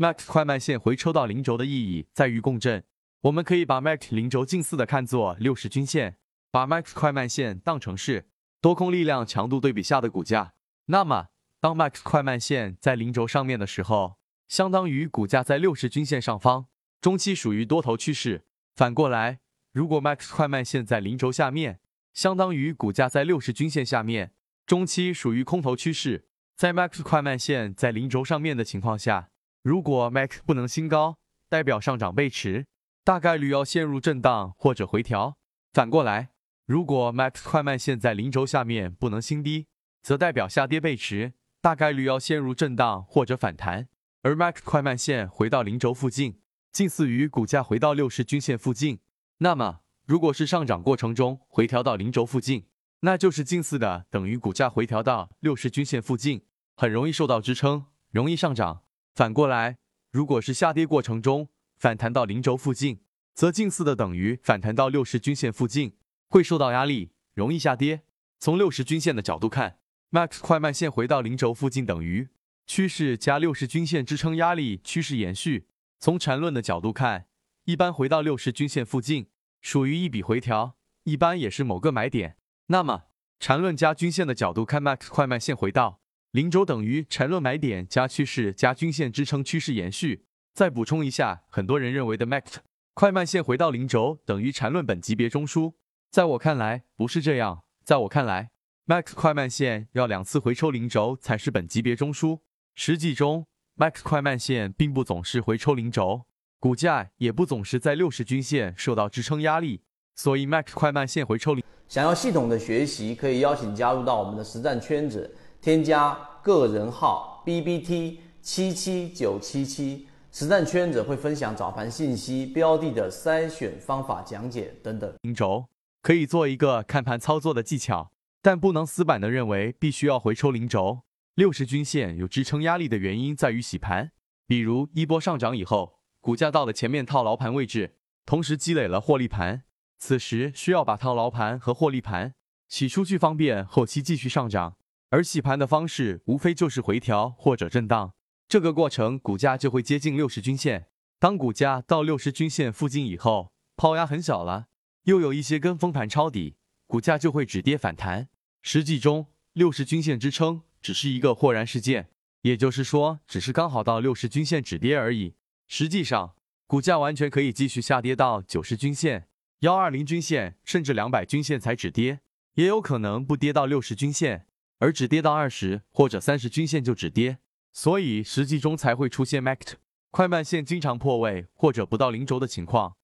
[0.00, 2.82] MAC 快慢线回抽到零轴的意义在于共振。
[3.20, 6.16] 我们可以把 MAC 零轴近似的看作六十均线，
[6.50, 8.26] 把 MAC 快慢线当成是
[8.62, 10.54] 多空力量强度对比下的股价。
[10.86, 11.26] 那么，
[11.60, 14.16] 当 MAC 快慢线在零轴上面的时候，
[14.48, 16.68] 相当于股价在六十均线上方，
[17.02, 18.46] 中期属于多头趋势。
[18.74, 19.40] 反过来，
[19.70, 21.80] 如果 MAC 快慢线在零轴下面，
[22.14, 24.32] 相当于股价在六十均线下面，
[24.64, 26.24] 中期属于空头趋势。
[26.56, 29.28] 在 MAC 快慢线在零轴上面的情况下，
[29.62, 32.66] 如果 MAC 不能新高，代表上涨背驰。
[33.04, 35.36] 大概率要陷入震荡或者回调。
[35.72, 36.30] 反过来，
[36.64, 39.66] 如果 MAC 快慢线在零轴下面不能新低，
[40.02, 43.88] 则代表下跌背驰，大概率要陷入震荡或者反弹。
[44.22, 46.40] 而 MAC 快慢线回到零轴附近，
[46.72, 49.00] 近似于股价回到六十均线附近。
[49.38, 52.66] 那么，如果是上涨过程中回调到零轴附近，
[53.00, 58.82] 那就是近似的等于股价回调到六十均线附近，很容易受到支撑，容易上涨。
[59.14, 59.78] 反过来，
[60.10, 63.00] 如果是下跌过程中，反弹到零轴附近，
[63.34, 65.96] 则近似的等于反弹到六十均线附近，
[66.28, 68.02] 会受到压力，容易下跌。
[68.38, 69.78] 从六十均线的角度看
[70.10, 72.28] ，MAX 快慢线回到零轴附近等于
[72.66, 75.68] 趋势加六十均线支撑压力趋势延续。
[75.98, 77.26] 从缠论的角度看，
[77.64, 79.28] 一般回到六十均线附近
[79.60, 82.36] 属于一笔回调，一般也是某个买点。
[82.68, 83.04] 那么
[83.38, 85.99] 缠论加均线的角度看，MAX 快慢线回到
[86.32, 90.26] 零轴等于缠论买点加趋势加均线支撑趋势延续。
[90.54, 92.58] 再补充一下，很多人认为的 MACD
[92.94, 95.72] 快慢线回到零轴等于缠论本级别中枢，
[96.08, 97.64] 在我看来不是这样。
[97.82, 98.50] 在我看来
[98.86, 102.38] ，MACD 快慢线要两次回抽零轴才是本级别中枢。
[102.76, 106.26] 实际中，MACD 快慢线并不总是回抽零轴，
[106.60, 109.82] 股价也不总是在六十均线受到支撑压力，
[110.14, 111.64] 所以 MACD 快慢线回抽零。
[111.88, 120.06] 想要系统的学习，可以邀请加入到我们的实战圈子，添加个人号 B B T 七七九七七。
[120.32, 125.12] 实战圈子会分享早盘信息、标的的筛选方法讲解等等。
[125.22, 125.66] 零轴
[126.02, 131.00] 可以做一个看盘操作的技巧，但不能死板的认为必须要回抽零轴。
[131.34, 134.12] 六十均线有支撑压力的原因在于洗盘，
[134.46, 139.64] 比如一波上涨以后，股价到了前面套牢盘位置，同时积累了获利盘，
[139.98, 142.34] 此时需要把套牢盘和获利盘
[142.68, 144.76] 洗出去，方便后期继续上涨。
[145.10, 148.14] 而洗盘的方式无非就是回调或者震荡。
[148.48, 150.86] 这个过程，股价就会接近六十均线。
[151.18, 154.68] 当股价到六十均线附近以后，抛压很小了，
[155.04, 156.56] 又有一些跟风盘抄底，
[156.86, 158.28] 股价就会止跌反弹。
[158.62, 162.10] 实际中，六十均线支撑只是一个豁然事件，
[162.42, 165.34] 也就是说，只是刚好到六十均线止跌而已。
[165.66, 166.36] 实际上，
[166.68, 169.28] 股价完全可以继续下跌到九十均线、
[169.60, 172.20] 幺二零均线，甚至两百均线才止跌，
[172.54, 174.46] 也有可能不跌到六十均线，
[174.80, 177.38] 而只跌到二十或者三十均线就止跌。
[177.72, 179.74] 所以实际中才会出现 MACD
[180.10, 182.96] 快慢线经常破位或者不到零轴的情况。